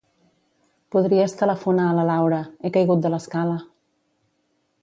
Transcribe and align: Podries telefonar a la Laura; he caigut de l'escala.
Podries 0.95 1.35
telefonar 1.43 1.85
a 1.89 1.93
la 1.99 2.07
Laura; 2.13 2.41
he 2.65 2.75
caigut 2.79 3.07
de 3.07 3.15
l'escala. 3.17 3.63